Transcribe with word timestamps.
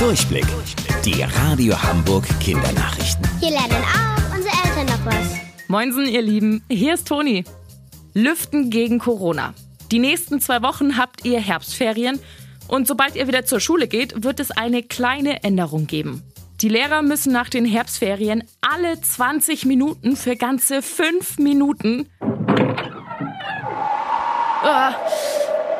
Durchblick. 0.00 0.46
Die 1.04 1.22
Radio 1.22 1.80
Hamburg 1.80 2.24
Kindernachrichten. 2.40 3.28
Hier 3.38 3.50
lernen 3.50 3.84
auch 3.84 4.34
unsere 4.34 4.54
Eltern 4.64 4.86
noch 4.86 5.04
was. 5.04 5.36
Moinsen, 5.68 6.06
ihr 6.06 6.22
Lieben. 6.22 6.64
Hier 6.70 6.94
ist 6.94 7.06
Toni. 7.06 7.44
Lüften 8.14 8.70
gegen 8.70 8.98
Corona. 8.98 9.52
Die 9.92 9.98
nächsten 9.98 10.40
zwei 10.40 10.62
Wochen 10.62 10.96
habt 10.96 11.26
ihr 11.26 11.38
Herbstferien 11.38 12.18
und 12.66 12.88
sobald 12.88 13.14
ihr 13.14 13.28
wieder 13.28 13.44
zur 13.44 13.60
Schule 13.60 13.88
geht, 13.88 14.24
wird 14.24 14.40
es 14.40 14.50
eine 14.50 14.82
kleine 14.82 15.42
Änderung 15.42 15.86
geben. 15.86 16.22
Die 16.62 16.70
Lehrer 16.70 17.02
müssen 17.02 17.34
nach 17.34 17.50
den 17.50 17.66
Herbstferien 17.66 18.44
alle 18.62 18.98
20 18.98 19.66
Minuten 19.66 20.16
für 20.16 20.34
ganze 20.34 20.80
5 20.80 21.36
Minuten 21.40 22.08
oh, 24.64 24.94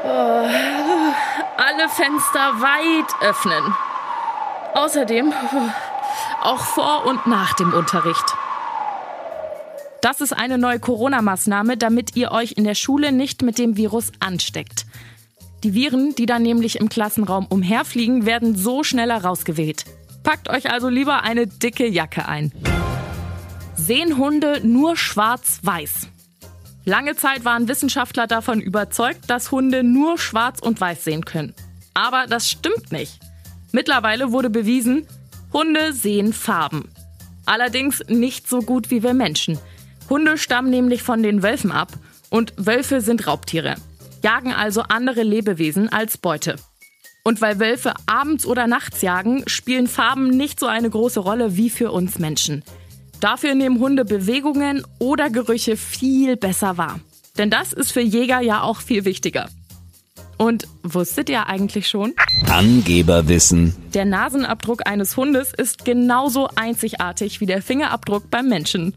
oh, 0.04 0.46
alle 1.56 1.88
Fenster 1.88 2.60
weit 2.60 3.14
öffnen. 3.22 3.64
Außerdem 4.74 5.32
auch 6.42 6.60
vor 6.60 7.06
und 7.06 7.26
nach 7.26 7.54
dem 7.54 7.72
Unterricht. 7.72 8.24
Das 10.00 10.20
ist 10.20 10.32
eine 10.32 10.56
neue 10.56 10.80
Corona-Maßnahme, 10.80 11.76
damit 11.76 12.16
ihr 12.16 12.32
euch 12.32 12.52
in 12.52 12.64
der 12.64 12.74
Schule 12.74 13.12
nicht 13.12 13.42
mit 13.42 13.58
dem 13.58 13.76
Virus 13.76 14.12
ansteckt. 14.20 14.86
Die 15.62 15.74
Viren, 15.74 16.14
die 16.14 16.24
dann 16.24 16.42
nämlich 16.42 16.80
im 16.80 16.88
Klassenraum 16.88 17.46
umherfliegen, 17.46 18.24
werden 18.24 18.56
so 18.56 18.82
schneller 18.82 19.22
rausgewählt. 19.22 19.84
Packt 20.22 20.48
euch 20.48 20.70
also 20.70 20.88
lieber 20.88 21.22
eine 21.22 21.46
dicke 21.46 21.86
Jacke 21.86 22.26
ein. 22.26 22.52
Sehen 23.76 24.16
Hunde 24.16 24.60
nur 24.66 24.96
schwarz-weiß? 24.96 26.08
Lange 26.86 27.14
Zeit 27.14 27.44
waren 27.44 27.68
Wissenschaftler 27.68 28.26
davon 28.26 28.60
überzeugt, 28.60 29.28
dass 29.28 29.50
Hunde 29.50 29.82
nur 29.82 30.16
schwarz 30.16 30.60
und 30.60 30.80
weiß 30.80 31.04
sehen 31.04 31.26
können. 31.26 31.54
Aber 31.92 32.26
das 32.26 32.48
stimmt 32.48 32.90
nicht. 32.90 33.20
Mittlerweile 33.72 34.32
wurde 34.32 34.50
bewiesen, 34.50 35.06
Hunde 35.52 35.92
sehen 35.92 36.32
Farben. 36.32 36.88
Allerdings 37.46 38.02
nicht 38.08 38.48
so 38.48 38.60
gut 38.60 38.90
wie 38.90 39.02
wir 39.02 39.14
Menschen. 39.14 39.58
Hunde 40.08 40.38
stammen 40.38 40.70
nämlich 40.70 41.02
von 41.02 41.22
den 41.22 41.42
Wölfen 41.42 41.72
ab 41.72 41.92
und 42.30 42.52
Wölfe 42.56 43.00
sind 43.00 43.26
Raubtiere, 43.26 43.76
jagen 44.22 44.52
also 44.52 44.82
andere 44.82 45.22
Lebewesen 45.22 45.88
als 45.88 46.18
Beute. 46.18 46.56
Und 47.22 47.40
weil 47.40 47.60
Wölfe 47.60 47.94
abends 48.06 48.46
oder 48.46 48.66
nachts 48.66 49.02
jagen, 49.02 49.44
spielen 49.46 49.86
Farben 49.86 50.28
nicht 50.28 50.58
so 50.58 50.66
eine 50.66 50.88
große 50.88 51.20
Rolle 51.20 51.56
wie 51.56 51.70
für 51.70 51.92
uns 51.92 52.18
Menschen. 52.18 52.64
Dafür 53.20 53.54
nehmen 53.54 53.78
Hunde 53.78 54.04
Bewegungen 54.04 54.84
oder 54.98 55.28
Gerüche 55.28 55.76
viel 55.76 56.36
besser 56.36 56.78
wahr. 56.78 57.00
Denn 57.36 57.50
das 57.50 57.72
ist 57.72 57.92
für 57.92 58.00
Jäger 58.00 58.40
ja 58.40 58.62
auch 58.62 58.80
viel 58.80 59.04
wichtiger. 59.04 59.48
Und 60.40 60.66
wusstet 60.82 61.28
ihr 61.28 61.48
eigentlich 61.48 61.86
schon? 61.86 62.14
Angeberwissen. 62.48 63.76
Der 63.92 64.06
Nasenabdruck 64.06 64.88
eines 64.88 65.14
Hundes 65.14 65.52
ist 65.52 65.84
genauso 65.84 66.48
einzigartig 66.54 67.42
wie 67.42 67.46
der 67.46 67.60
Fingerabdruck 67.60 68.30
beim 68.30 68.48
Menschen. 68.48 68.94